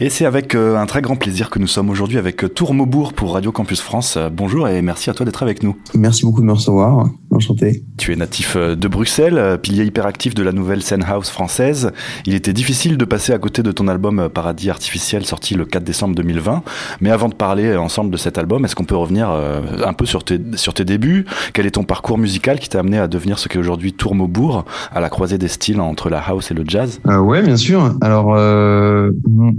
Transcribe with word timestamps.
Et 0.00 0.10
c'est 0.10 0.26
avec 0.26 0.56
euh, 0.56 0.76
un 0.76 0.86
très 0.86 1.02
grand 1.02 1.14
plaisir 1.14 1.50
que 1.50 1.60
nous 1.60 1.68
sommes 1.68 1.88
aujourd'hui 1.88 2.18
avec 2.18 2.42
euh, 2.42 2.48
Tour 2.48 2.74
Maubourg 2.74 3.12
pour 3.12 3.34
Radio 3.34 3.52
Campus 3.52 3.80
France. 3.80 4.16
Euh, 4.16 4.28
bonjour 4.28 4.66
et 4.66 4.82
merci 4.82 5.08
à 5.08 5.14
toi 5.14 5.24
d'être 5.24 5.44
avec 5.44 5.62
nous. 5.62 5.76
Merci 5.94 6.24
beaucoup 6.24 6.40
de 6.40 6.46
me 6.46 6.52
recevoir. 6.52 7.08
Enchanté. 7.34 7.82
Tu 7.98 8.12
es 8.12 8.16
natif 8.16 8.56
de 8.56 8.88
Bruxelles, 8.88 9.58
pilier 9.62 9.84
hyperactif 9.84 10.34
de 10.34 10.42
la 10.42 10.52
nouvelle 10.52 10.82
scène 10.82 11.04
house 11.06 11.30
française. 11.30 11.90
Il 12.26 12.34
était 12.34 12.52
difficile 12.52 12.96
de 12.96 13.04
passer 13.04 13.32
à 13.32 13.38
côté 13.38 13.62
de 13.62 13.72
ton 13.72 13.88
album 13.88 14.28
Paradis 14.32 14.70
artificiel 14.70 15.24
sorti 15.24 15.54
le 15.54 15.64
4 15.64 15.82
décembre 15.82 16.14
2020. 16.14 16.62
Mais 17.00 17.10
avant 17.10 17.28
de 17.28 17.34
parler 17.34 17.76
ensemble 17.76 18.10
de 18.10 18.16
cet 18.16 18.38
album, 18.38 18.64
est-ce 18.64 18.74
qu'on 18.76 18.84
peut 18.84 18.96
revenir 18.96 19.30
un 19.30 19.92
peu 19.92 20.06
sur 20.06 20.22
tes, 20.24 20.40
sur 20.54 20.74
tes 20.74 20.84
débuts? 20.84 21.24
Quel 21.52 21.66
est 21.66 21.72
ton 21.72 21.84
parcours 21.84 22.18
musical 22.18 22.58
qui 22.58 22.68
t'a 22.68 22.80
amené 22.80 22.98
à 22.98 23.08
devenir 23.08 23.38
ce 23.38 23.48
qu'est 23.48 23.58
aujourd'hui 23.58 23.92
Tour 23.92 24.14
Maubourg, 24.14 24.64
à 24.92 25.00
la 25.00 25.08
croisée 25.08 25.38
des 25.38 25.48
styles 25.48 25.80
entre 25.80 26.10
la 26.10 26.20
house 26.20 26.50
et 26.50 26.54
le 26.54 26.64
jazz? 26.66 27.00
Euh, 27.08 27.18
Ouais, 27.24 27.42
bien 27.42 27.56
sûr. 27.56 27.96
Alors, 28.02 28.34
euh, 28.34 29.10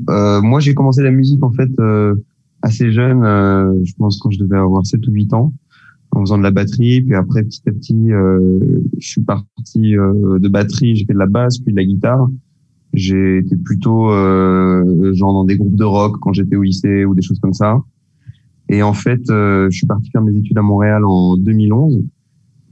euh, 0.09 0.41
moi, 0.41 0.59
j'ai 0.59 0.73
commencé 0.75 1.01
la 1.01 1.11
musique 1.11 1.43
en 1.43 1.51
fait 1.51 1.69
euh, 1.79 2.13
assez 2.61 2.91
jeune. 2.91 3.23
Euh, 3.23 3.73
je 3.83 3.93
pense 3.97 4.19
quand 4.19 4.29
je 4.31 4.39
devais 4.39 4.57
avoir 4.57 4.85
7 4.85 5.05
ou 5.07 5.11
8 5.11 5.33
ans, 5.33 5.51
en 6.15 6.21
faisant 6.21 6.37
de 6.37 6.43
la 6.43 6.51
batterie. 6.51 7.01
Puis 7.01 7.13
après, 7.13 7.43
petit 7.43 7.61
à 7.67 7.71
petit, 7.71 8.09
je 8.09 9.07
suis 9.07 9.21
parti 9.21 9.91
de 9.91 10.47
batterie. 10.47 10.95
J'ai 10.95 11.05
fait 11.05 11.13
de 11.13 11.19
la 11.19 11.27
basse, 11.27 11.59
puis 11.59 11.71
de 11.71 11.77
la 11.77 11.85
guitare. 11.85 12.27
J'ai 12.93 13.39
été 13.39 13.55
plutôt 13.57 14.09
genre 14.09 15.33
dans 15.33 15.43
des 15.45 15.57
groupes 15.57 15.75
de 15.75 15.83
rock 15.83 16.17
quand 16.21 16.33
j'étais 16.33 16.55
au 16.55 16.63
lycée 16.63 17.05
ou 17.05 17.13
des 17.13 17.21
choses 17.21 17.39
comme 17.39 17.53
ça. 17.53 17.77
Et 18.69 18.81
en 18.81 18.93
fait, 18.93 19.21
je 19.27 19.69
suis 19.69 19.85
parti 19.85 20.09
faire 20.09 20.23
mes 20.23 20.35
études 20.35 20.57
à 20.57 20.63
Montréal 20.63 21.05
en 21.05 21.37
2011. 21.37 22.01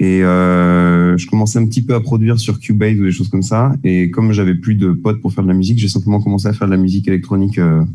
Et 0.03 0.21
euh, 0.21 1.17
je 1.17 1.25
commençais 1.27 1.59
un 1.59 1.65
petit 1.65 1.81
peu 1.81 1.93
à 1.95 2.01
produire 2.01 2.37
sur 2.37 2.59
Cubase 2.59 2.99
ou 2.99 3.05
des 3.05 3.13
choses 3.13 3.29
comme 3.29 3.41
ça. 3.41 3.71
Et 3.85 4.11
comme 4.11 4.33
j'avais 4.33 4.53
plus 4.53 4.75
de 4.75 4.91
potes 4.91 5.21
pour 5.21 5.31
faire 5.31 5.45
de 5.45 5.47
la 5.47 5.53
musique, 5.53 5.79
j'ai 5.79 5.87
simplement 5.87 6.19
commencé 6.19 6.45
à 6.45 6.51
faire 6.51 6.67
de 6.67 6.73
la 6.73 6.77
musique 6.77 7.07
électronique 7.07 7.57
euh, 7.57 7.85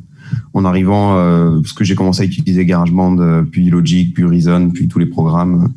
en 0.54 0.64
arrivant, 0.64 1.18
euh, 1.18 1.60
parce 1.60 1.74
que 1.74 1.84
j'ai 1.84 1.94
commencé 1.94 2.22
à 2.22 2.24
utiliser 2.24 2.64
GarageBand, 2.64 3.18
euh, 3.18 3.42
puis 3.42 3.68
Logic, 3.68 4.14
puis 4.14 4.24
Reason, 4.24 4.70
puis 4.70 4.88
tous 4.88 4.98
les 4.98 5.04
programmes. 5.04 5.70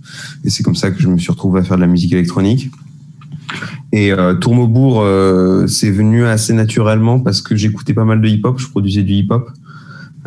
Et 0.45 0.49
c'est 0.49 0.63
comme 0.63 0.77
ça 0.77 0.91
que 0.91 1.01
je 1.01 1.09
me 1.09 1.17
suis 1.17 1.31
retrouvé 1.31 1.59
à 1.59 1.63
faire 1.63 1.75
de 1.75 1.81
la 1.81 1.87
musique 1.87 2.13
électronique. 2.13 2.71
Et 3.91 4.13
euh, 4.13 4.33
Tourmaubourg, 4.35 5.01
euh, 5.01 5.67
c'est 5.67 5.91
venu 5.91 6.23
assez 6.23 6.53
naturellement 6.53 7.19
parce 7.19 7.41
que 7.41 7.57
j'écoutais 7.57 7.93
pas 7.93 8.05
mal 8.05 8.21
de 8.21 8.29
hip-hop. 8.29 8.57
Je 8.57 8.69
produisais 8.69 9.03
du 9.03 9.15
hip-hop 9.15 9.51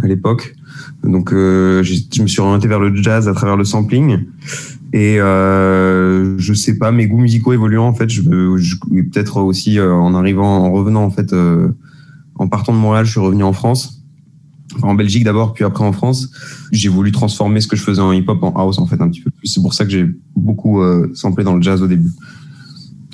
à 0.03 0.07
l'époque. 0.07 0.55
Donc, 1.03 1.33
euh, 1.33 1.83
je 1.83 2.23
me 2.23 2.27
suis 2.27 2.41
orienté 2.41 2.69
vers 2.69 2.81
le 2.81 2.95
jazz 2.95 3.29
à 3.29 3.35
travers 3.35 3.57
le 3.57 3.65
sampling. 3.65 4.21
Et 4.95 5.19
euh, 5.19 6.39
je 6.39 6.55
sais 6.55 6.79
pas, 6.79 6.93
mes 6.93 7.09
goûts 7.09 7.19
musicaux 7.19 7.53
évoluant 7.53 7.89
en 7.89 7.95
fait, 7.95 8.09
je, 8.09 8.23
je 8.57 8.77
peut-être 9.11 9.39
aussi 9.39 9.81
euh, 9.81 9.93
en 9.93 10.15
arrivant, 10.15 10.59
en 10.59 10.71
revenant 10.71 11.03
en 11.03 11.11
fait, 11.11 11.33
euh, 11.33 11.69
en 12.37 12.47
partant 12.47 12.73
de 12.73 12.79
Montréal, 12.79 13.05
je 13.05 13.11
suis 13.11 13.19
revenu 13.19 13.43
en 13.43 13.53
France, 13.53 14.05
en 14.83 14.95
Belgique 14.95 15.25
d'abord, 15.25 15.53
puis 15.53 15.65
après 15.65 15.85
en 15.85 15.91
France. 15.91 16.31
J'ai 16.71 16.89
voulu 16.89 17.11
transformer 17.11 17.61
ce 17.61 17.67
que 17.67 17.75
je 17.75 17.83
faisais 17.83 18.01
en 18.01 18.13
hip-hop 18.13 18.41
en 18.45 18.53
house 18.53 18.79
en 18.79 18.87
fait 18.87 19.01
un 19.01 19.09
petit 19.09 19.21
peu 19.21 19.33
plus. 19.33 19.49
C'est 19.49 19.61
pour 19.61 19.75
ça 19.75 19.85
que 19.85 19.91
j'ai 19.91 20.07
beaucoup 20.37 20.81
samplé 21.13 21.43
dans 21.43 21.57
le 21.57 21.63
jazz 21.63 21.83
au 21.83 21.89
début 21.89 22.13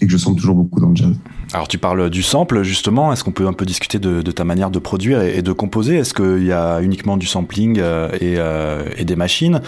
et 0.03 0.07
que 0.07 0.13
je 0.13 0.19
sample 0.19 0.39
toujours 0.39 0.57
beaucoup 0.57 0.81
dans 0.81 0.91
le 0.91 0.97
jazz. 0.97 1.15
Alors 1.53 1.67
tu 1.67 1.79
parles 1.79 2.11
du 2.11 2.23
sample 2.23 2.63
justement, 2.63 3.13
est-ce 3.13 3.25
qu'on 3.25 3.33
peut 3.33 3.49
un 3.49 3.53
peu 3.53 3.65
discuter 3.65 3.99
de, 3.99 4.23
ta 4.23 4.45
manière 4.45 4.71
de 4.71 4.79
produire 4.79 5.23
et, 5.23 5.43
de 5.43 5.53
composer? 5.53 5.97
Est-ce 5.97 6.15
qu'il 6.15 6.45
y 6.45 6.53
a 6.53 6.81
uniquement 6.81 7.17
du 7.17 7.27
sampling 7.27 7.79
euh, 7.81 8.09
et, 8.21 8.37
euh, 8.39 8.85
et, 8.97 9.05
des 9.05 9.17
machines? 9.17 9.61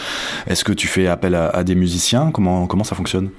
Est-ce 0.47 0.63
que 0.63 0.73
tu 0.73 0.87
fais 0.87 1.09
appel 1.09 1.35
à, 1.35 1.65
des 1.65 1.75
musiciens? 1.75 2.31
Comment, 2.31 2.67
comment 2.67 2.85
ça 2.85 2.95
fonctionne? 2.95 3.31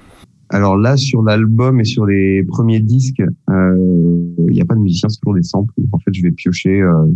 Alors 0.50 0.76
là 0.76 0.98
sur 0.98 1.22
l'album 1.22 1.80
et 1.80 1.84
sur 1.84 2.04
les 2.04 2.42
premiers 2.42 2.80
disques, 2.80 3.22
euh, 3.48 3.76
il 4.38 4.52
n'y 4.52 4.60
a 4.60 4.66
pas 4.66 4.74
de 4.74 4.80
musiciens, 4.80 5.08
c'est 5.08 5.20
toujours 5.20 5.36
des 5.36 5.42
samples. 5.42 5.72
En 5.92 5.98
fait 5.98 6.12
je 6.12 6.22
vais 6.22 6.30
piocher. 6.30 6.82
Euh, 6.82 7.06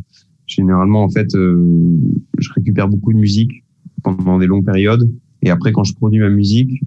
généralement 0.46 1.02
en 1.02 1.10
fait 1.10 1.28
je 1.34 2.52
récupère 2.54 2.88
beaucoup 2.88 3.12
de 3.12 3.18
musique 3.18 3.64
pendant 4.02 4.38
des 4.38 4.46
longues 4.46 4.64
périodes. 4.64 5.10
Et 5.42 5.50
après 5.50 5.72
quand 5.72 5.84
je 5.84 5.92
produis 5.92 6.20
ma 6.20 6.30
musique 6.30 6.80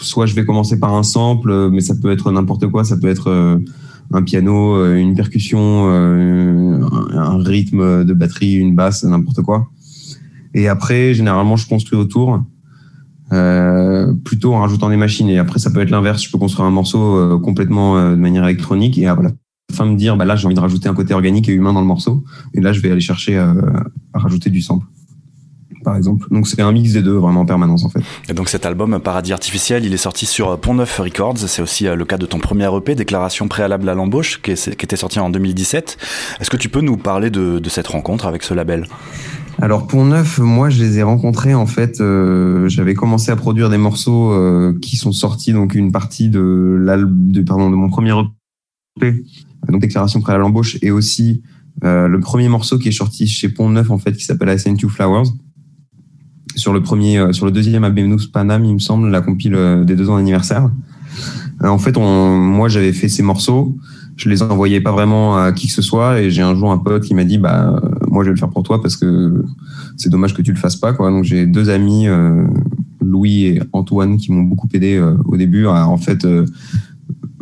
soit 0.00 0.26
je 0.26 0.34
vais 0.34 0.44
commencer 0.44 0.78
par 0.78 0.94
un 0.94 1.02
sample, 1.02 1.70
mais 1.70 1.80
ça 1.80 1.94
peut 1.94 2.10
être 2.10 2.30
n'importe 2.30 2.66
quoi, 2.68 2.84
ça 2.84 2.96
peut 2.96 3.08
être 3.08 3.30
euh, 3.30 3.58
un 4.12 4.22
piano, 4.22 4.76
euh, 4.76 4.96
une 4.96 5.14
percussion, 5.14 5.88
euh, 5.90 6.80
un 7.12 7.38
rythme 7.42 8.04
de 8.04 8.14
batterie, 8.14 8.54
une 8.54 8.74
basse, 8.74 9.04
n'importe 9.04 9.42
quoi. 9.42 9.68
Et 10.54 10.68
après, 10.68 11.14
généralement, 11.14 11.56
je 11.56 11.68
construis 11.68 11.98
autour, 11.98 12.42
euh, 13.32 14.12
plutôt 14.24 14.54
en 14.54 14.60
rajoutant 14.60 14.88
des 14.88 14.96
machines. 14.96 15.28
Et 15.28 15.38
après, 15.38 15.58
ça 15.58 15.70
peut 15.70 15.80
être 15.80 15.90
l'inverse. 15.90 16.22
Je 16.22 16.30
peux 16.30 16.38
construire 16.38 16.66
un 16.66 16.70
morceau 16.70 17.38
complètement 17.40 18.10
de 18.10 18.16
manière 18.16 18.44
électronique 18.44 18.96
et 18.96 19.06
à 19.06 19.16
la 19.16 19.30
fin 19.72 19.84
me 19.84 19.96
dire, 19.96 20.16
bah 20.16 20.24
là, 20.24 20.36
j'ai 20.36 20.46
envie 20.46 20.54
de 20.54 20.60
rajouter 20.60 20.88
un 20.88 20.94
côté 20.94 21.12
organique 21.12 21.48
et 21.48 21.52
humain 21.52 21.72
dans 21.72 21.80
le 21.80 21.86
morceau. 21.86 22.24
Et 22.54 22.60
là, 22.60 22.72
je 22.72 22.80
vais 22.80 22.90
aller 22.90 23.00
chercher 23.00 23.36
à 23.36 23.54
rajouter 24.14 24.48
du 24.48 24.62
sample 24.62 24.86
par 25.86 25.96
exemple. 25.96 26.26
Donc 26.32 26.48
c'est 26.48 26.60
un 26.60 26.72
mix 26.72 26.92
des 26.92 27.00
deux 27.00 27.14
vraiment 27.14 27.42
en 27.42 27.46
permanence 27.46 27.84
en 27.84 27.88
fait. 27.88 28.00
Et 28.28 28.34
donc 28.34 28.48
cet 28.48 28.66
album 28.66 28.98
Paradis 28.98 29.32
artificiel, 29.32 29.84
il 29.84 29.94
est 29.94 29.98
sorti 29.98 30.26
sur 30.26 30.58
Pont 30.58 30.74
Neuf 30.74 30.98
Records. 30.98 31.38
C'est 31.38 31.62
aussi 31.62 31.86
euh, 31.86 31.94
le 31.94 32.04
cas 32.04 32.18
de 32.18 32.26
ton 32.26 32.38
premier 32.38 32.68
EP, 32.76 32.96
Déclaration 32.96 33.46
préalable 33.46 33.88
à 33.88 33.94
l'embauche, 33.94 34.42
qui, 34.42 34.54
qui, 34.54 34.70
était 34.70 34.96
sorti 34.96 35.20
en 35.20 35.30
2017. 35.30 35.96
Est-ce 36.40 36.50
que 36.50 36.56
tu 36.56 36.68
peux 36.68 36.80
nous 36.80 36.96
parler 36.96 37.30
de, 37.30 37.60
de 37.60 37.68
cette 37.68 37.86
rencontre 37.86 38.26
avec 38.26 38.42
ce 38.42 38.52
label? 38.52 38.88
Alors 39.62 39.86
Pont 39.86 40.04
Neuf, 40.04 40.38
moi 40.40 40.70
je 40.70 40.82
les 40.82 40.98
ai 40.98 41.04
rencontrés 41.04 41.54
en 41.54 41.66
fait. 41.66 42.00
Euh, 42.00 42.68
J'avais 42.68 42.94
commencé 42.94 43.30
à 43.30 43.36
produire 43.36 43.70
des 43.70 43.78
morceaux 43.78 44.32
euh, 44.32 44.76
qui 44.82 44.96
sont 44.96 45.12
sortis 45.12 45.52
donc 45.52 45.76
une 45.76 45.92
partie 45.92 46.28
de, 46.28 46.84
de 47.08 47.42
pardon 47.42 47.70
de 47.70 47.76
mon 47.76 47.88
premier 47.88 48.12
EP, 49.00 49.22
donc 49.68 49.80
Déclaration 49.80 50.20
préalable 50.20 50.42
à 50.42 50.48
l'embauche, 50.48 50.78
et 50.82 50.90
aussi 50.90 51.42
euh, 51.84 52.08
le 52.08 52.18
premier 52.18 52.48
morceau 52.48 52.76
qui 52.76 52.88
est 52.88 52.92
sorti 52.92 53.28
chez 53.28 53.48
Pont 53.48 53.70
Neuf 53.70 53.90
en 53.90 53.98
fait 53.98 54.12
qui 54.16 54.24
s'appelle 54.24 54.48
I 54.48 54.58
Sent 54.58 54.76
You 54.82 54.88
Flowers 54.88 55.28
sur 56.56 56.72
le 56.72 56.82
premier, 56.82 57.18
euh, 57.18 57.32
sur 57.32 57.46
le 57.46 57.52
deuxième 57.52 57.84
Abemus 57.84 58.26
Panam, 58.32 58.64
il 58.64 58.74
me 58.74 58.78
semble, 58.78 59.10
la 59.10 59.20
compile 59.20 59.54
euh, 59.54 59.84
des 59.84 59.94
deux 59.94 60.10
ans 60.10 60.16
d'anniversaire. 60.16 60.70
Euh, 61.62 61.68
en 61.68 61.78
fait, 61.78 61.96
moi, 61.96 62.68
j'avais 62.68 62.92
fait 62.92 63.08
ces 63.08 63.22
morceaux, 63.22 63.76
je 64.16 64.28
les 64.28 64.42
envoyais 64.42 64.80
pas 64.80 64.92
vraiment 64.92 65.36
à 65.36 65.52
qui 65.52 65.66
que 65.68 65.72
ce 65.72 65.82
soit, 65.82 66.20
et 66.20 66.30
j'ai 66.30 66.42
un 66.42 66.54
jour 66.54 66.72
un 66.72 66.78
pote 66.78 67.04
qui 67.04 67.14
m'a 67.14 67.24
dit, 67.24 67.38
bah, 67.38 67.80
moi, 68.10 68.24
je 68.24 68.30
vais 68.30 68.34
le 68.34 68.38
faire 68.38 68.50
pour 68.50 68.62
toi 68.62 68.80
parce 68.80 68.96
que 68.96 69.44
c'est 69.96 70.08
dommage 70.08 70.34
que 70.34 70.42
tu 70.42 70.52
le 70.52 70.58
fasses 70.58 70.76
pas, 70.76 70.92
quoi. 70.92 71.10
Donc, 71.10 71.24
j'ai 71.24 71.46
deux 71.46 71.68
amis, 71.68 72.06
Louis 73.00 73.44
et 73.44 73.62
Antoine, 73.72 74.16
qui 74.16 74.32
m'ont 74.32 74.42
beaucoup 74.42 74.68
aidé 74.72 75.02
au 75.26 75.36
début 75.36 75.66
à, 75.66 75.86
en 75.86 75.98
fait, 75.98 76.26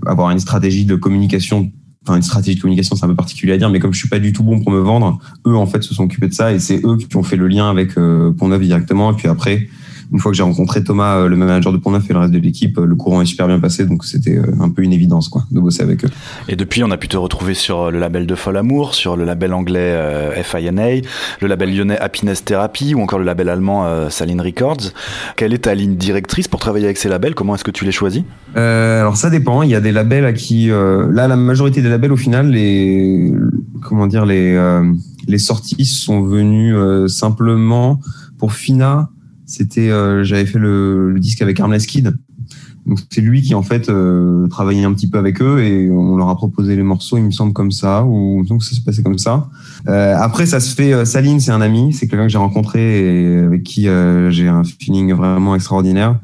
avoir 0.05 0.31
une 0.31 0.41
stratégie 0.41 0.85
de 0.85 0.97
communication 0.97 1.73
une 2.09 2.23
stratégie 2.23 2.57
de 2.57 2.61
communication, 2.61 2.97
c'est 2.97 3.05
un 3.05 3.09
peu 3.09 3.15
particulier 3.15 3.53
à 3.55 3.57
dire, 3.57 3.71
mais 3.71 3.79
comme 3.79 3.93
je 3.93 3.99
suis 3.99 4.09
pas 4.09 4.19
du 4.19 4.33
tout 4.33 4.43
bon 4.43 4.61
pour 4.61 4.73
me 4.73 4.81
vendre, 4.81 5.19
eux 5.47 5.57
en 5.57 5.67
fait 5.67 5.83
se 5.83 5.95
sont 5.95 6.05
occupés 6.05 6.29
de 6.29 6.35
ça 6.35 6.53
et 6.53 6.59
c'est 6.59 6.85
eux 6.85 6.97
qui 6.97 7.17
ont 7.17 7.23
fait 7.23 7.37
le 7.37 7.49
lien 7.49 7.71
avec 7.71 7.97
euh, 7.97 8.31
Pont-Neuf 8.33 8.61
directement. 8.61 9.13
Et 9.13 9.15
puis 9.15 9.29
après, 9.29 9.69
une 10.13 10.19
fois 10.19 10.31
que 10.31 10.37
j'ai 10.37 10.43
rencontré 10.43 10.83
Thomas, 10.83 11.17
euh, 11.17 11.29
le 11.29 11.37
manager 11.37 11.73
de 11.73 11.79
Pont-Neuf 11.79 12.09
et 12.11 12.13
le 12.13 12.19
reste 12.21 12.33
de 12.33 12.39
l'équipe, 12.39 12.79
euh, 12.79 12.87
le 12.87 12.95
courant 12.95 13.21
est 13.23 13.27
super 13.27 13.47
bien 13.47 13.59
passé, 13.59 13.87
donc 13.87 14.05
c'était 14.05 14.37
euh, 14.37 14.45
un 14.61 14.71
peu 14.71 14.83
une 14.83 14.93
évidence 14.93 15.29
quoi 15.29 15.45
de 15.51 15.61
bosser 15.61 15.83
avec 15.83 16.05
eux. 16.05 16.11
Et 16.49 16.57
depuis, 16.57 16.83
on 16.85 16.91
a 16.91 16.97
pu 16.97 17.09
te 17.09 17.17
retrouver 17.17 17.55
sur 17.55 17.91
le 17.91 17.99
label 17.99 18.27
de 18.27 18.35
Fol 18.35 18.57
Amour, 18.57 18.95
sur 18.95 19.17
le 19.17 19.25
label 19.25 19.53
anglais 19.53 19.81
euh, 19.81 20.43
FINA, 20.43 21.01
le 21.41 21.49
label 21.49 21.75
lyonnais 21.75 21.99
Happiness 21.99 22.45
Therapy 22.45 22.95
ou 22.95 23.01
encore 23.01 23.19
le 23.19 23.25
label 23.25 23.49
allemand 23.49 23.87
euh, 23.87 24.11
Saline 24.11 24.41
Records. 24.41 24.93
Quelle 25.37 25.55
est 25.55 25.65
ta 25.65 25.75
ligne 25.75 25.97
directrice 25.97 26.49
pour 26.49 26.61
travailler 26.61 26.87
avec 26.87 26.99
ces 26.99 27.09
labels? 27.09 27.35
Comment 27.35 27.55
est-ce 27.55 27.65
que 27.65 27.71
tu 27.71 27.85
les 27.85 27.93
choisis? 27.93 28.23
Euh, 28.57 29.01
Alors 29.01 29.17
ça 29.17 29.31
dépend. 29.31 29.63
Il 29.63 29.71
y 29.71 29.75
a 29.75 29.81
des 29.81 29.93
labels 29.93 30.25
à 30.25 30.33
qui, 30.33 30.69
là, 30.69 31.29
la 31.29 31.37
majorité 31.37 31.83
des 31.83 31.89
labels 31.89 32.13
au 32.13 32.17
final, 32.17 32.49
les 32.51 33.33
comment 33.83 34.07
dire, 34.07 34.27
les 34.27 34.59
les 35.27 35.39
sorties 35.39 35.85
sont 35.85 36.23
venues 36.23 36.75
simplement 37.09 38.01
pour 38.39 38.53
Fina 38.53 39.09
c'était, 39.55 39.91
euh, 39.91 40.25
j'avais 40.25 40.47
fait 40.47 40.59
le, 40.59 41.15
disque 41.19 41.43
avec 41.43 41.59
Armless 41.61 41.87
Kid. 41.87 42.17
Donc 42.87 42.99
c'est 43.11 43.23
lui 43.23 43.41
qui 43.41 43.55
en 43.55 43.63
fait 43.63 43.89
euh, 43.89 44.47
travaillait 44.49 44.85
un 44.85 44.93
petit 44.93 45.09
peu 45.09 45.17
avec 45.17 45.41
eux 45.41 45.63
et 45.63 45.91
on 45.91 46.17
leur 46.17 46.29
a 46.29 46.37
proposé 46.37 46.77
les 46.77 46.83
morceaux, 46.83 47.17
il 47.17 47.25
me 47.25 47.31
semble 47.31 47.55
comme 47.55 47.71
ça, 47.71 48.05
ou 48.05 48.45
que 48.45 48.65
ça 48.65 48.75
s'est 48.75 48.83
passé 48.85 49.03
comme 49.03 49.17
ça. 49.17 49.49
Euh, 49.89 50.15
après 50.19 50.45
ça 50.45 50.61
se 50.61 50.75
fait. 50.75 51.07
Saline, 51.07 51.41
c'est 51.41 51.51
un 51.51 51.63
ami, 51.63 51.95
c'est 51.95 52.09
quelqu'un 52.09 52.27
que 52.27 52.33
j'ai 52.33 52.39
rencontré 52.39 52.81
et 52.81 53.39
avec 53.39 53.63
qui 53.63 53.85
j'ai 53.85 54.49
un 54.49 54.65
feeling 54.65 55.15
vraiment 55.15 55.55
extraordinaire. 55.55 56.19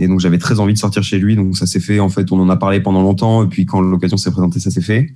Et 0.00 0.08
donc 0.08 0.20
j'avais 0.20 0.38
très 0.38 0.60
envie 0.60 0.72
de 0.72 0.78
sortir 0.78 1.02
chez 1.02 1.18
lui, 1.18 1.36
donc 1.36 1.56
ça 1.58 1.66
s'est 1.66 1.80
fait. 1.80 2.00
En 2.00 2.08
fait, 2.08 2.32
on 2.32 2.40
en 2.40 2.48
a 2.48 2.56
parlé 2.56 2.80
pendant 2.80 3.02
longtemps 3.02 3.44
et 3.44 3.48
puis 3.48 3.66
quand 3.66 3.82
l'occasion 3.82 4.16
s'est 4.16 4.30
présentée, 4.30 4.60
ça 4.60 4.70
s'est 4.70 4.80
fait. 4.80 5.12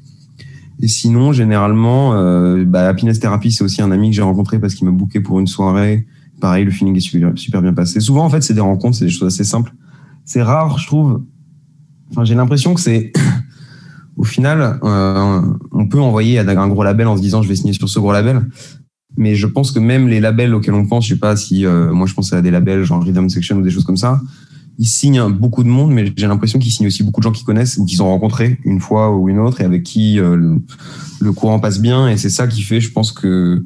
Et 0.82 0.88
sinon, 0.88 1.32
généralement, 1.32 2.14
euh, 2.14 2.64
bah, 2.64 2.88
Happiness 2.88 3.20
Therapy, 3.20 3.52
c'est 3.52 3.62
aussi 3.62 3.80
un 3.82 3.92
ami 3.92 4.10
que 4.10 4.16
j'ai 4.16 4.22
rencontré 4.22 4.58
parce 4.58 4.74
qu'il 4.74 4.86
m'a 4.86 4.92
booké 4.92 5.20
pour 5.20 5.38
une 5.38 5.46
soirée 5.46 6.06
pareil, 6.42 6.64
le 6.64 6.72
feeling 6.72 6.96
est 6.96 7.36
super, 7.36 7.62
bien 7.62 7.72
passé. 7.72 8.00
Souvent, 8.00 8.24
en 8.24 8.28
fait, 8.28 8.42
c'est 8.42 8.52
des 8.52 8.60
rencontres, 8.60 8.98
c'est 8.98 9.04
des 9.04 9.12
choses 9.12 9.32
assez 9.32 9.44
simples. 9.44 9.72
C'est 10.24 10.42
rare, 10.42 10.76
je 10.76 10.88
trouve. 10.88 11.22
Enfin, 12.10 12.24
j'ai 12.24 12.34
l'impression 12.34 12.74
que 12.74 12.80
c'est, 12.80 13.12
au 14.16 14.24
final, 14.24 14.80
euh, 14.82 15.40
on 15.70 15.86
peut 15.86 16.00
envoyer 16.00 16.40
à 16.40 16.60
un 16.60 16.68
gros 16.68 16.82
label 16.82 17.06
en 17.06 17.16
se 17.16 17.22
disant, 17.22 17.42
je 17.42 17.48
vais 17.48 17.54
signer 17.54 17.72
sur 17.72 17.88
ce 17.88 18.00
gros 18.00 18.12
label. 18.12 18.42
Mais 19.16 19.36
je 19.36 19.46
pense 19.46 19.70
que 19.70 19.78
même 19.78 20.08
les 20.08 20.18
labels 20.18 20.52
auxquels 20.52 20.74
on 20.74 20.84
pense, 20.84 21.04
je 21.04 21.14
sais 21.14 21.20
pas 21.20 21.36
si, 21.36 21.64
euh, 21.64 21.92
moi, 21.92 22.08
je 22.08 22.14
pense 22.14 22.32
à 22.32 22.42
des 22.42 22.50
labels 22.50 22.82
genre 22.82 23.00
Rhythm 23.00 23.28
Section 23.28 23.58
ou 23.58 23.62
des 23.62 23.70
choses 23.70 23.84
comme 23.84 23.96
ça. 23.96 24.20
il 24.78 24.86
signe 24.86 25.22
beaucoup 25.28 25.62
de 25.62 25.68
monde, 25.68 25.92
mais 25.92 26.12
j'ai 26.16 26.26
l'impression 26.26 26.58
qu'il 26.58 26.72
signe 26.72 26.88
aussi 26.88 27.04
beaucoup 27.04 27.20
de 27.20 27.24
gens 27.24 27.32
qu'ils 27.32 27.46
connaissent 27.46 27.76
ou 27.76 27.84
qu'ils 27.84 28.02
ont 28.02 28.08
rencontrés 28.08 28.58
une 28.64 28.80
fois 28.80 29.16
ou 29.16 29.28
une 29.28 29.38
autre 29.38 29.60
et 29.60 29.64
avec 29.64 29.84
qui 29.84 30.16
le, 30.16 30.60
le, 31.20 31.32
courant 31.32 31.60
passe 31.60 31.78
bien. 31.78 32.08
Et 32.08 32.16
c'est 32.16 32.30
ça 32.30 32.48
qui 32.48 32.62
fait, 32.62 32.80
je 32.80 32.90
pense 32.90 33.12
que 33.12 33.64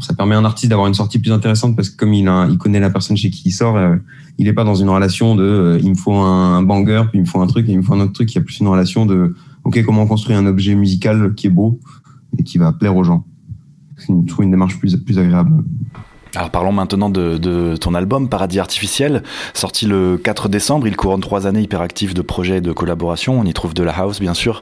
ça 0.00 0.14
permet 0.14 0.34
à 0.34 0.38
un 0.38 0.44
artiste 0.44 0.68
d'avoir 0.68 0.88
une 0.88 0.94
sortie 0.94 1.18
plus 1.18 1.32
intéressante 1.32 1.76
parce 1.76 1.90
que 1.90 1.96
comme 1.96 2.14
il, 2.14 2.28
connaît 2.58 2.80
la 2.80 2.90
personne 2.90 3.16
chez 3.16 3.30
qui 3.30 3.42
il 3.46 3.52
sort, 3.52 3.76
euh, 3.76 3.96
il 4.38 4.46
n'est 4.46 4.52
pas 4.52 4.64
dans 4.64 4.74
une 4.74 4.88
relation 4.88 5.34
de 5.34 5.42
euh, 5.42 5.80
il 5.82 5.90
me 5.90 5.94
faut 5.94 6.14
un, 6.14 6.62
banger, 6.62 7.02
puis 7.10 7.18
il 7.18 7.22
me 7.22 7.26
faut 7.26 7.40
un 7.40 7.46
truc, 7.46 7.68
et 7.68 7.72
il 7.72 7.78
me 7.78 7.82
faut 7.82 7.94
un 7.94 8.00
autre 8.00 8.12
truc. 8.12 8.32
Il 8.32 8.36
y 8.36 8.38
a 8.38 8.42
plus 8.42 8.60
une 8.60 8.68
relation 8.68 9.06
de 9.06 9.34
ok 9.64 9.82
comment 9.84 10.06
construire 10.06 10.38
un 10.38 10.46
objet 10.46 10.74
musical 10.74 11.34
qui 11.34 11.46
est 11.48 11.50
beau 11.50 11.80
et 12.38 12.42
qui 12.42 12.58
va 12.58 12.72
plaire 12.72 12.96
aux 12.96 13.04
gens. 13.04 13.24
C'est 13.96 14.08
une, 14.08 14.26
une 14.40 14.50
démarche 14.50 14.78
plus 14.78 14.94
agréable. 15.18 15.64
Alors 16.34 16.50
parlons 16.50 16.72
maintenant 16.72 17.08
de, 17.08 17.76
ton 17.76 17.94
album 17.94 18.28
Paradis 18.28 18.58
Artificiel, 18.58 19.22
sorti 19.54 19.86
le 19.86 20.18
4 20.18 20.48
décembre. 20.48 20.86
Il 20.86 20.96
couronne 20.96 21.20
trois 21.20 21.46
années 21.46 21.62
hyperactives 21.62 22.14
de 22.14 22.22
projets 22.22 22.58
et 22.58 22.60
de 22.60 22.72
collaboration. 22.72 23.38
On 23.38 23.44
y 23.44 23.52
trouve 23.52 23.74
de 23.74 23.82
la 23.82 23.92
house 23.92 24.20
bien 24.20 24.34
sûr, 24.34 24.60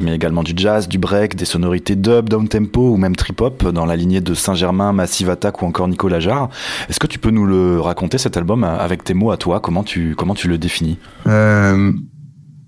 mais 0.00 0.14
également 0.14 0.42
du 0.42 0.52
jazz, 0.54 0.88
du 0.88 0.98
break, 0.98 1.34
des 1.34 1.44
sonorités 1.44 1.96
dub, 1.96 2.28
down 2.28 2.48
tempo 2.48 2.92
ou 2.92 2.96
même 2.96 3.16
trip 3.16 3.40
hop 3.40 3.68
dans 3.68 3.84
la 3.84 3.96
lignée 3.96 4.20
de 4.20 4.34
Saint-Germain, 4.34 4.92
Massive 4.92 5.30
Attack 5.30 5.62
ou 5.62 5.66
encore 5.66 5.88
Nicolas 5.88 6.20
Jarre. 6.20 6.50
Est-ce 6.88 7.00
que 7.00 7.06
tu 7.06 7.18
peux 7.18 7.30
nous 7.30 7.46
le 7.46 7.80
raconter 7.80 8.18
cet 8.18 8.36
album 8.36 8.64
avec 8.64 9.02
tes 9.04 9.14
mots 9.14 9.30
à 9.30 9.36
toi? 9.36 9.60
Comment 9.60 9.82
tu 9.82 10.14
comment 10.16 10.34
tu 10.34 10.48
le 10.48 10.58
définis? 10.58 10.98
Euh, 11.26 11.92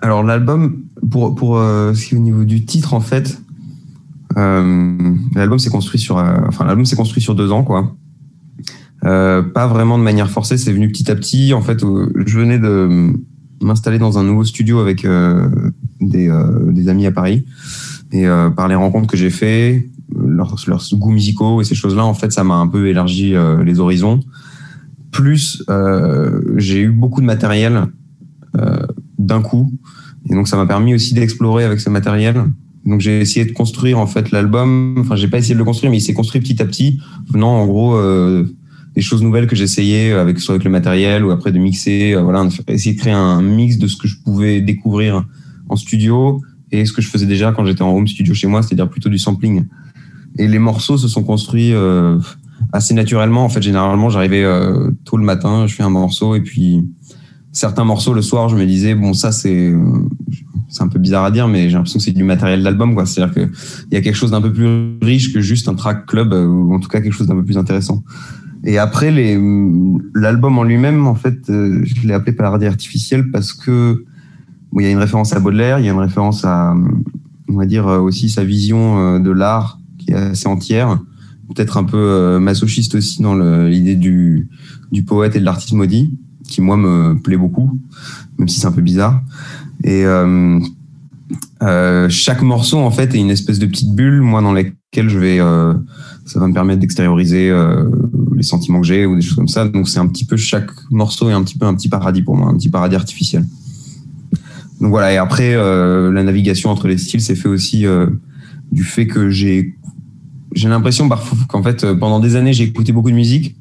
Alors 0.01 0.23
l'album, 0.25 0.83
pour 1.11 1.35
pour 1.35 1.59
euh, 1.59 1.95
au 2.13 2.17
niveau 2.17 2.45
du 2.45 2.65
titre 2.65 2.95
en 2.95 3.01
fait, 3.01 3.41
euh, 4.37 5.15
l'album 5.35 5.59
s'est 5.59 5.71
construit 5.71 6.01
sur 6.01 6.17
enfin 6.17 6.65
l'album 6.65 6.85
s'est 6.85 6.97
construit 6.97 7.23
sur 7.23 7.35
deux 7.35 7.53
ans 7.53 7.63
quoi. 7.63 7.95
Euh, 9.05 9.43
pas 9.43 9.67
vraiment 9.67 9.99
de 9.99 10.03
manière 10.03 10.31
forcée, 10.31 10.57
c'est 10.57 10.73
venu 10.73 10.89
petit 10.89 11.11
à 11.11 11.15
petit. 11.15 11.55
En 11.55 11.63
fait, 11.63 11.83
euh, 11.83 12.13
je 12.27 12.39
venais 12.39 12.59
de 12.59 13.13
m'installer 13.63 13.99
dans 13.99 14.19
un 14.19 14.25
nouveau 14.25 14.45
studio 14.45 14.79
avec 14.79 15.05
euh, 15.05 15.49
des, 16.01 16.89
amis 16.89 17.07
à 17.07 17.13
Paris. 17.13 17.45
Et 18.13 18.27
par 18.57 18.67
les 18.67 18.75
rencontres 18.75 19.07
que 19.07 19.17
j'ai 19.17 19.31
fait, 19.31 19.89
leurs, 20.13 20.57
leurs 20.67 20.85
goûts 20.95 21.13
musicaux 21.13 21.61
et 21.61 21.65
ces 21.65 21.77
choses-là, 21.77 22.05
en 22.05 22.15
fait, 22.15 22.33
ça 22.33 22.43
m'a 22.43 22.57
un 22.57 22.67
peu 22.67 22.89
élargi 22.89 23.35
les 23.65 23.79
horizons. 23.79 24.19
Plus, 25.13 25.63
j'ai 26.57 26.81
eu 26.81 26.91
beaucoup 26.91 27.21
de 27.21 27.27
matériel 27.27 27.87
d'un 29.17 29.43
coup. 29.43 29.71
Et 30.29 30.35
donc, 30.35 30.49
ça 30.49 30.57
m'a 30.57 30.67
permis 30.67 30.93
aussi 30.93 31.15
d'explorer 31.15 31.63
avec 31.63 31.79
ce 31.79 31.89
matériel. 31.89 32.43
Donc, 32.85 33.01
j'ai 33.01 33.21
essayé 33.21 33.47
de 33.47 33.53
construire, 33.53 34.01
en 34.01 34.09
fait, 34.09 34.33
l'album. 34.33 34.97
Enfin, 34.99 35.15
j'ai 35.15 35.29
pas 35.29 35.39
essayé 35.39 35.55
de 35.55 35.61
le 35.61 35.65
construire, 35.65 35.93
mais 35.93 35.99
il 35.99 36.03
s'est 36.03 36.15
construit 36.15 36.41
petit 36.41 36.61
à 36.61 36.65
petit, 36.65 36.99
venant, 37.29 37.61
en 37.61 37.67
gros, 37.69 37.97
des 38.95 39.01
choses 39.01 39.23
nouvelles 39.23 39.47
que 39.47 39.57
j'essayais 39.57 40.13
avec 40.13 40.41
soit 40.41 40.55
avec 40.55 40.65
le 40.65 40.71
matériel 40.71 41.25
ou 41.25 41.31
après 41.31 41.53
de 41.53 41.59
mixer, 41.59 42.15
euh, 42.15 42.23
voilà, 42.23 42.47
essayer 42.69 42.95
de 42.95 43.01
créer 43.01 43.13
un 43.13 43.41
mix 43.41 43.79
de 43.79 43.87
ce 43.87 43.97
que 43.97 44.09
je 44.09 44.17
pouvais 44.23 44.61
découvrir 44.61 45.25
en 45.69 45.77
studio 45.77 46.41
et 46.73 46.85
ce 46.85 46.93
que 46.93 47.03
je 47.03 47.09
faisais 47.09 47.27
déjà 47.27 47.53
quand 47.53 47.65
j'étais 47.65 47.83
en 47.83 47.95
home 47.95 48.09
studio 48.09 48.35
chez 48.35 48.47
moi, 48.47 48.63
c'est-à-dire 48.63 48.89
plutôt 48.89 49.09
du 49.09 49.19
sampling. 49.19 49.67
Et 50.39 50.47
les 50.47 50.59
morceaux 50.59 50.97
se 50.97 51.09
sont 51.09 51.23
construits 51.23 51.73
euh, 51.73 52.19
assez 52.73 52.95
naturellement. 52.95 53.45
En 53.45 53.49
fait, 53.49 53.63
généralement, 53.63 54.11
j'arrivais 54.11 54.45
euh, 54.45 54.91
tôt 55.05 55.17
le 55.17 55.25
matin, 55.25 55.67
je 55.67 55.75
fais 55.75 55.83
un 55.83 55.91
morceau 55.91 56.35
et 56.35 56.41
puis 56.41 56.85
certains 57.53 57.85
morceaux 57.85 58.15
le 58.15 58.23
soir, 58.23 58.49
je 58.49 58.57
me 58.57 58.65
disais 58.65 58.95
bon 58.95 59.13
ça 59.13 59.33
c'est 59.33 59.73
c'est 60.69 60.85
un 60.85 60.89
peu 60.89 61.01
bizarre 61.01 61.25
à 61.25 61.33
dire, 61.33 61.49
mais 61.49 61.69
j'ai 61.69 61.75
l'impression 61.75 61.99
que 61.99 62.05
c'est 62.05 62.13
du 62.13 62.23
matériel 62.23 62.63
d'album, 62.63 62.95
quoi. 62.95 63.05
C'est-à-dire 63.05 63.35
que 63.35 63.51
il 63.91 63.95
y 63.95 63.97
a 63.97 64.01
quelque 64.01 64.15
chose 64.15 64.31
d'un 64.31 64.41
peu 64.41 64.53
plus 64.53 64.99
riche 65.03 65.33
que 65.33 65.41
juste 65.41 65.69
un 65.69 65.75
track 65.75 66.07
club, 66.07 66.33
ou 66.33 66.73
en 66.73 66.79
tout 66.79 66.89
cas 66.89 67.01
quelque 67.01 67.13
chose 67.13 67.27
d'un 67.27 67.35
peu 67.35 67.45
plus 67.45 67.59
intéressant. 67.59 68.05
Et 68.65 68.79
après, 68.79 69.11
l'album 70.15 70.59
en 70.59 70.65
lui-même, 70.65 71.07
en 71.07 71.15
fait, 71.15 71.49
euh, 71.49 71.83
je 71.85 72.07
l'ai 72.07 72.13
appelé 72.13 72.33
Paradis 72.33 72.67
artificiel 72.67 73.31
parce 73.31 73.53
que 73.53 74.05
il 74.77 74.83
y 74.83 74.87
a 74.87 74.91
une 74.91 74.99
référence 74.99 75.33
à 75.33 75.41
Baudelaire, 75.41 75.79
il 75.79 75.87
y 75.87 75.89
a 75.89 75.93
une 75.93 75.99
référence 75.99 76.45
à, 76.45 76.75
on 77.49 77.55
va 77.55 77.67
dire 77.67 77.89
euh, 77.89 77.99
aussi 77.99 78.29
sa 78.29 78.45
vision 78.45 78.99
euh, 78.99 79.19
de 79.19 79.31
l'art 79.31 79.81
qui 79.99 80.13
est 80.13 80.15
assez 80.15 80.47
entière, 80.47 80.99
peut-être 81.49 81.77
un 81.79 81.85
peu 81.85 82.39
masochiste 82.39 82.95
aussi 82.95 83.23
dans 83.23 83.35
l'idée 83.67 83.97
du, 83.97 84.49
poète 85.07 85.37
et 85.37 85.41
de 85.41 85.45
l'artiste 85.45 85.73
maudit, 85.73 86.17
qui 86.49 86.61
moi 86.61 86.77
me 86.77 87.21
plaît 87.21 87.37
beaucoup, 87.37 87.81
même 88.39 88.49
si 88.49 88.61
c'est 88.61 88.67
un 88.67 88.73
peu 88.73 88.81
bizarre. 88.81 89.21
Et 89.83 90.05
chaque 92.09 92.43
morceau 92.43 92.79
en 92.79 92.91
fait 92.91 93.15
est 93.15 93.19
une 93.19 93.31
espèce 93.31 93.59
de 93.59 93.67
petite 93.67 93.95
bulle, 93.95 94.21
moi 94.23 94.41
dans 94.43 94.53
laquelle 94.53 95.09
je 95.09 95.19
vais 95.19 95.41
ça 96.31 96.39
va 96.39 96.47
me 96.47 96.55
permettre 96.55 96.79
d'extérioriser 96.79 97.51
euh, 97.51 97.91
les 98.37 98.45
sentiments 98.45 98.81
que 98.81 98.87
j'ai 98.87 99.05
ou 99.05 99.17
des 99.17 99.21
choses 99.21 99.35
comme 99.35 99.49
ça. 99.49 99.67
Donc 99.67 99.89
c'est 99.89 99.99
un 99.99 100.07
petit 100.07 100.25
peu 100.25 100.37
chaque 100.37 100.71
morceau 100.89 101.29
est 101.29 101.33
un 101.33 101.43
petit 101.43 101.59
peu 101.59 101.67
un 101.67 101.75
petit 101.75 101.89
paradis 101.89 102.23
pour 102.23 102.37
moi, 102.37 102.49
un 102.49 102.55
petit 102.55 102.69
paradis 102.69 102.95
artificiel. 102.95 103.45
Donc 104.81 104.91
voilà. 104.91 105.13
Et 105.13 105.17
après 105.17 105.55
euh, 105.55 106.13
la 106.13 106.23
navigation 106.23 106.71
entre 106.71 106.87
les 106.87 106.99
styles, 106.99 107.21
c'est 107.21 107.35
fait 107.35 107.49
aussi 107.49 107.85
euh, 107.85 108.07
du 108.71 108.85
fait 108.85 109.09
que 109.09 109.29
j'ai 109.29 109.75
j'ai 110.55 110.69
l'impression 110.69 111.09
qu'en 111.49 111.63
fait 111.65 111.85
pendant 111.95 112.21
des 112.21 112.37
années 112.37 112.53
j'ai 112.53 112.65
écouté 112.65 112.93
beaucoup 112.93 113.11
de 113.11 113.17
musique 113.17 113.57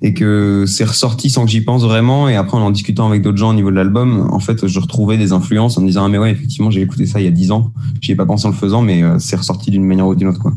et 0.00 0.12
que 0.14 0.64
c'est 0.66 0.84
ressorti 0.84 1.28
sans 1.28 1.44
que 1.44 1.50
j'y 1.50 1.60
pense 1.60 1.82
vraiment. 1.82 2.28
Et 2.28 2.36
après, 2.36 2.56
en 2.56 2.62
en 2.62 2.70
discutant 2.70 3.06
avec 3.06 3.20
d'autres 3.20 3.38
gens 3.38 3.50
au 3.50 3.54
niveau 3.54 3.70
de 3.70 3.76
l'album, 3.76 4.28
en 4.30 4.40
fait, 4.40 4.66
je 4.66 4.80
retrouvais 4.80 5.16
des 5.16 5.32
influences 5.32 5.78
en 5.78 5.82
me 5.82 5.86
disant, 5.86 6.04
ah, 6.04 6.08
mais 6.08 6.18
ouais, 6.18 6.30
effectivement, 6.30 6.70
j'ai 6.70 6.82
écouté 6.82 7.06
ça 7.06 7.20
il 7.20 7.24
y 7.24 7.28
a 7.28 7.30
dix 7.30 7.50
ans. 7.52 7.72
J'y 8.02 8.12
ai 8.12 8.14
pas 8.14 8.26
pensé 8.26 8.46
en 8.46 8.50
le 8.50 8.56
faisant, 8.56 8.82
mais 8.82 9.02
c'est 9.18 9.36
ressorti 9.36 9.70
d'une 9.70 9.84
manière 9.84 10.06
ou 10.06 10.14
d'une 10.14 10.28
autre, 10.28 10.40
quoi. 10.40 10.52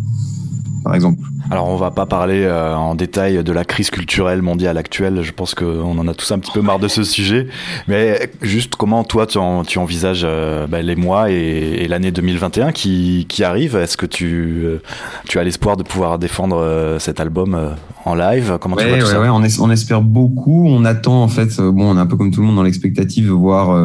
Par 0.87 0.95
exemple. 0.95 1.19
Alors 1.51 1.67
on 1.67 1.75
va 1.75 1.91
pas 1.91 2.05
parler 2.05 2.43
euh, 2.43 2.73
en 2.73 2.95
détail 2.95 3.43
de 3.43 3.51
la 3.51 3.65
crise 3.65 3.89
culturelle 3.89 4.41
mondiale 4.41 4.77
actuelle, 4.77 5.21
je 5.21 5.33
pense 5.33 5.53
qu'on 5.53 5.99
en 5.99 6.07
a 6.07 6.13
tous 6.13 6.31
un 6.31 6.39
petit 6.39 6.53
peu 6.53 6.61
marre 6.61 6.79
de 6.79 6.87
ce 6.87 7.03
sujet, 7.03 7.47
mais 7.89 8.31
juste 8.41 8.77
comment 8.77 9.03
toi 9.03 9.27
tu, 9.27 9.37
tu 9.67 9.79
envisages 9.79 10.21
euh, 10.23 10.65
bah, 10.65 10.81
les 10.81 10.95
mois 10.95 11.29
et, 11.29 11.85
l'année 11.89 12.11
2021 12.11 12.71
qui, 12.71 13.25
qui 13.27 13.43
arrive? 13.43 13.75
Est-ce 13.75 13.97
que 13.97 14.05
tu, 14.05 14.61
euh, 14.63 14.81
tu 15.27 15.39
as 15.39 15.43
l'espoir 15.43 15.75
de 15.75 15.83
pouvoir 15.83 16.19
défendre 16.19 16.95
cet 16.99 17.19
album 17.19 17.75
en 18.05 18.15
live? 18.15 18.57
Comment 18.61 18.77
tu 18.77 18.87
vois 18.87 19.01
ça? 19.01 19.19
ouais, 19.19 19.27
on, 19.27 19.43
on, 19.59 19.71
espère 19.71 20.01
beaucoup, 20.01 20.67
on 20.69 20.85
attend 20.85 21.21
en 21.21 21.27
fait, 21.27 21.59
bon 21.59 21.91
on 21.91 21.97
est 21.97 21.99
un 21.99 22.07
peu 22.07 22.15
comme 22.15 22.31
tout 22.31 22.39
le 22.39 22.47
monde 22.47 22.55
dans 22.55 22.63
l'expectative 22.63 23.25
de 23.25 23.31
voir 23.31 23.75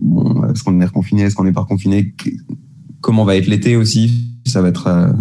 bon, 0.00 0.50
est-ce 0.50 0.64
qu'on 0.64 0.80
est 0.80 0.86
reconfiné, 0.86 1.22
est-ce 1.22 1.36
qu'on 1.36 1.44
n'est 1.44 1.52
pas 1.52 1.60
reconfiné, 1.60 2.12
comment 3.00 3.22
va 3.22 3.36
être 3.36 3.46
l'été 3.46 3.76
aussi, 3.76 4.32
ça 4.44 4.60
va 4.60 4.66
être 4.66 5.12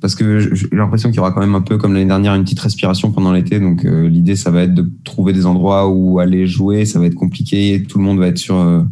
parce 0.00 0.14
que 0.14 0.54
j'ai 0.54 0.68
l'impression 0.72 1.10
qu'il 1.10 1.18
y 1.18 1.20
aura 1.20 1.30
quand 1.30 1.40
même 1.40 1.54
un 1.54 1.60
peu 1.60 1.76
comme 1.76 1.92
l'année 1.92 2.06
dernière 2.06 2.34
une 2.34 2.44
petite 2.44 2.60
respiration 2.60 3.12
pendant 3.12 3.32
l'été. 3.32 3.60
Donc 3.60 3.84
euh, 3.84 4.08
l'idée, 4.08 4.34
ça 4.34 4.50
va 4.50 4.62
être 4.62 4.74
de 4.74 4.90
trouver 5.04 5.32
des 5.32 5.44
endroits 5.44 5.88
où 5.88 6.18
aller 6.20 6.46
jouer. 6.46 6.86
Ça 6.86 6.98
va 6.98 7.06
être 7.06 7.14
compliqué. 7.14 7.84
Tout 7.86 7.98
le 7.98 8.04
monde 8.04 8.18
va 8.18 8.28
être 8.28 8.38
sur. 8.38 8.56
Euh, 8.56 8.82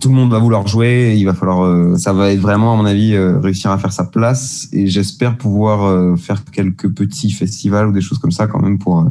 tout 0.00 0.08
le 0.08 0.14
monde 0.14 0.30
va 0.30 0.38
vouloir 0.38 0.66
jouer. 0.66 1.14
il 1.16 1.24
va 1.24 1.32
falloir. 1.32 1.62
Euh, 1.62 1.96
ça 1.96 2.12
va 2.12 2.32
être 2.32 2.40
vraiment, 2.40 2.74
à 2.74 2.76
mon 2.76 2.84
avis, 2.84 3.16
réussir 3.16 3.70
à 3.70 3.78
faire 3.78 3.92
sa 3.92 4.04
place. 4.04 4.68
Et 4.72 4.88
j'espère 4.88 5.38
pouvoir 5.38 6.18
faire 6.18 6.44
quelques 6.44 6.90
petits 6.90 7.30
festivals 7.30 7.88
ou 7.88 7.92
des 7.92 8.02
choses 8.02 8.18
comme 8.18 8.32
ça 8.32 8.46
quand 8.46 8.60
même 8.60 8.78
pour 8.78 9.06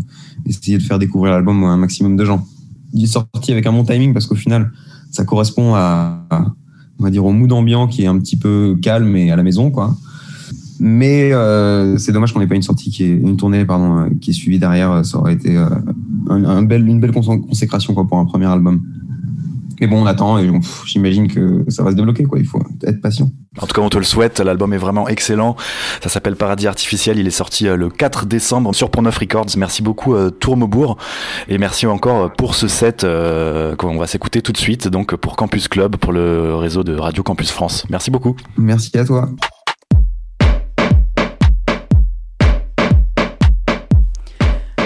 essayer 0.46 0.78
de 0.78 0.84
faire 0.84 1.00
découvrir 1.00 1.34
l'album 1.34 1.64
à 1.64 1.68
un 1.68 1.78
maximum 1.78 2.18
de 2.18 2.26
gens. 2.26 2.46
Il 2.94 3.04
est 3.04 3.08
sorti 3.08 3.52
avec 3.52 3.66
un 3.66 3.72
bon 3.72 3.84
timing 3.84 4.14
parce 4.14 4.28
qu'au 4.28 4.36
final, 4.36 4.72
ça 5.12 5.24
correspond 5.24 5.74
à, 5.76 6.24
on 7.00 7.04
va 7.04 7.10
dire, 7.10 7.26
au 7.26 7.32
mood 7.32 7.52
ambiant 7.52 7.88
qui 7.88 8.04
est 8.04 8.08
un 8.08 8.20
petit 8.20 8.38
peu 8.38 8.78
calme 8.82 9.16
et 9.16 9.32
à 9.32 9.36
la 9.36 9.44
maison, 9.44 9.72
quoi. 9.72 9.96
Mais 10.84 11.32
euh, 11.32 11.96
c'est 12.00 12.12
dommage 12.12 12.34
qu'on 12.34 12.40
n'ait 12.40 12.48
pas 12.48 12.56
une 12.56 12.64
sortie 12.64 12.90
qui 12.90 13.04
est 13.04 13.16
une 13.16 13.38
tournée 13.38 13.66
pardon 13.66 14.00
euh, 14.00 14.10
qui 14.20 14.32
est 14.32 14.34
suivie 14.34 14.58
derrière. 14.58 15.06
Ça 15.06 15.20
aurait 15.20 15.34
été 15.34 15.56
euh, 15.56 15.70
un, 16.28 16.64
bel, 16.64 16.88
une 16.88 17.00
belle 17.00 17.12
consécration 17.12 17.94
quoi 17.94 18.08
pour 18.08 18.18
un 18.18 18.26
premier 18.26 18.48
album. 18.48 18.82
Mais 19.80 19.86
bon, 19.86 20.02
on 20.02 20.06
attend 20.08 20.40
et 20.40 20.52
j'imagine 20.88 21.28
que 21.28 21.66
ça 21.68 21.84
va 21.84 21.92
se 21.92 21.96
débloquer 21.96 22.24
quoi. 22.24 22.40
Il 22.40 22.48
faut 22.48 22.64
être 22.84 23.00
patient. 23.00 23.30
En 23.60 23.68
tout 23.68 23.76
cas, 23.76 23.82
on 23.82 23.90
te 23.90 23.98
le 24.00 24.04
souhaite. 24.04 24.40
L'album 24.40 24.74
est 24.74 24.78
vraiment 24.78 25.08
excellent. 25.08 25.56
Ça 26.02 26.10
s'appelle 26.10 26.36
Paradis 26.36 26.66
Artificiel. 26.66 27.20
Il 27.20 27.28
est 27.28 27.32
sorti 27.32 27.66
le 27.66 27.90
4 27.90 28.26
décembre 28.26 28.74
sur 28.74 28.90
Pont 28.90 29.04
Neuf 29.04 29.20
Records. 29.20 29.58
Merci 29.58 29.84
beaucoup 29.84 30.16
Tourmebourg 30.32 30.98
et 31.48 31.60
merci 31.60 31.86
encore 31.86 32.34
pour 32.34 32.56
ce 32.56 32.68
set 32.68 33.06
qu'on 33.78 33.98
va 33.98 34.08
s'écouter 34.08 34.42
tout 34.42 34.52
de 34.52 34.58
suite. 34.58 34.88
Donc 34.88 35.16
pour 35.16 35.36
Campus 35.36 35.68
Club, 35.68 35.98
pour 35.98 36.12
le 36.12 36.56
réseau 36.56 36.84
de 36.84 36.96
Radio 36.96 37.22
Campus 37.22 37.52
France. 37.52 37.86
Merci 37.92 38.10
beaucoup. 38.10 38.36
Merci 38.58 38.98
à 38.98 39.06
toi. 39.06 39.30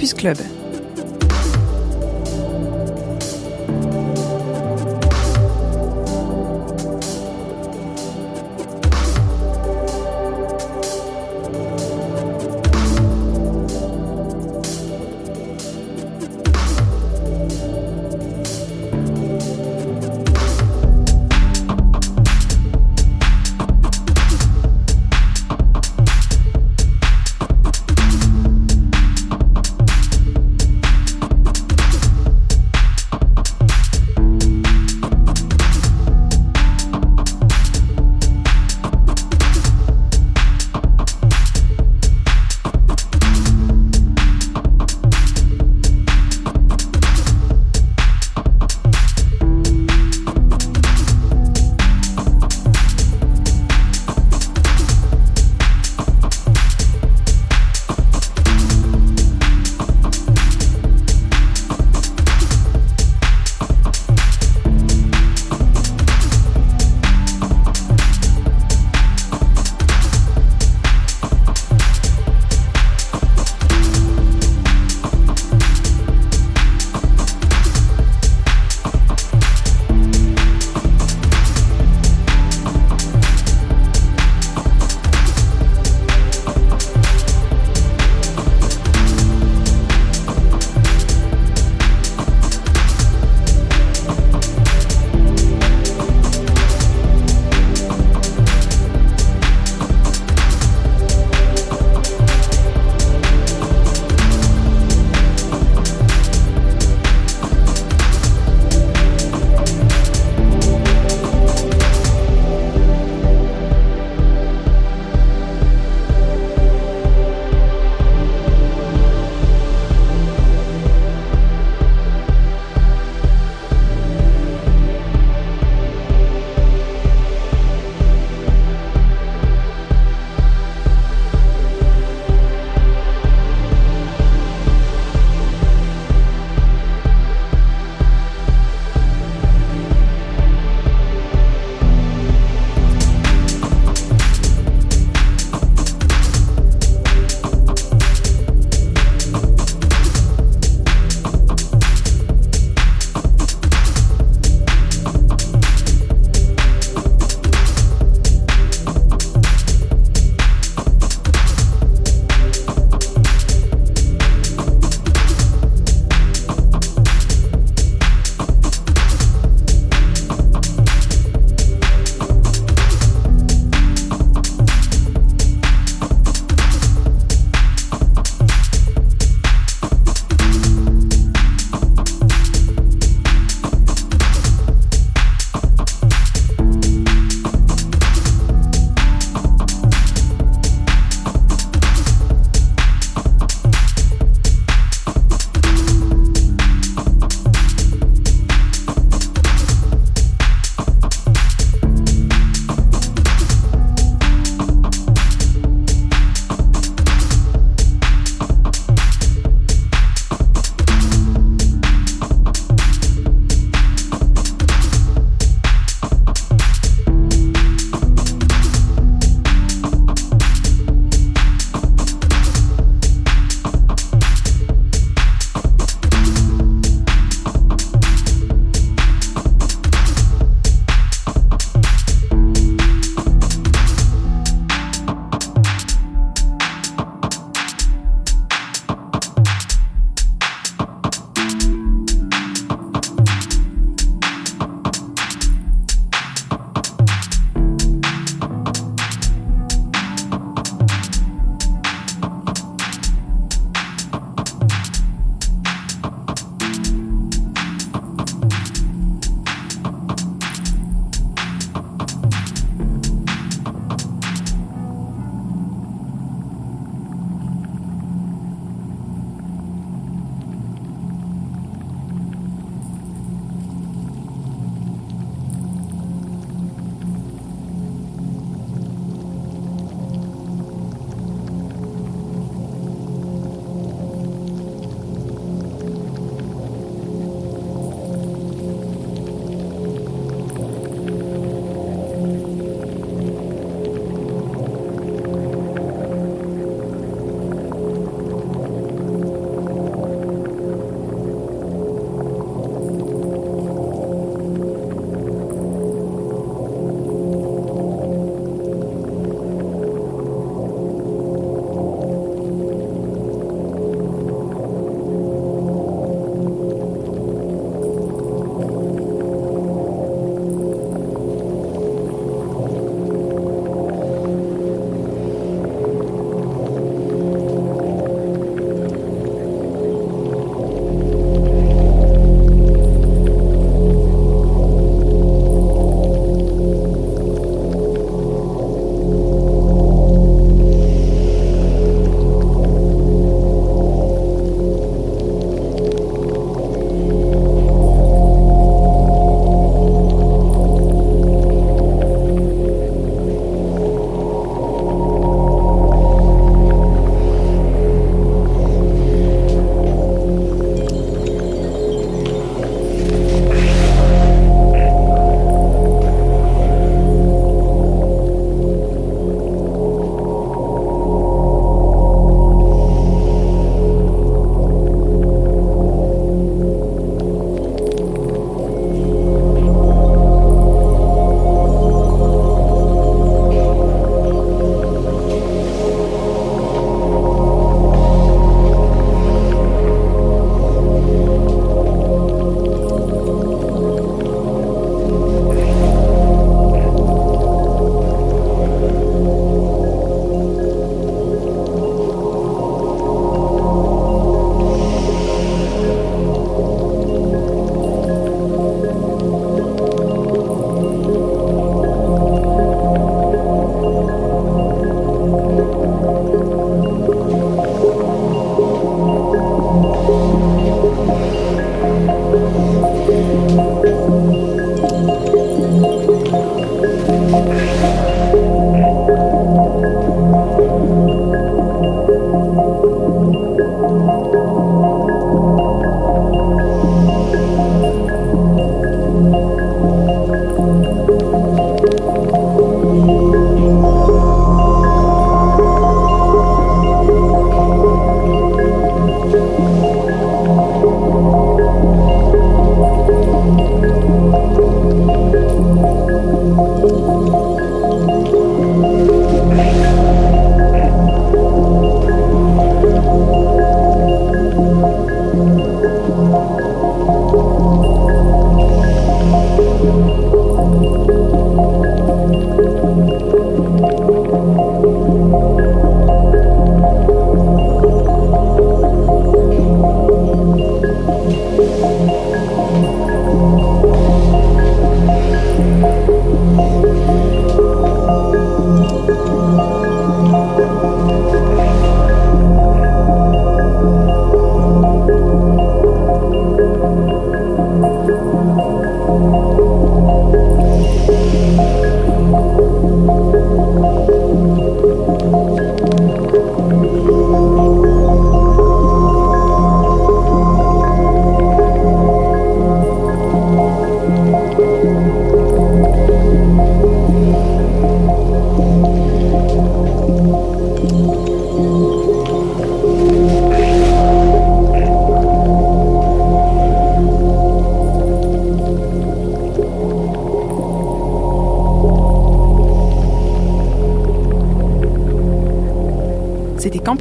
Campus 0.00 0.14
Club. 0.14 0.49